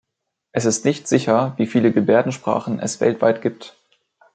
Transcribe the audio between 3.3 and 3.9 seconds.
gibt.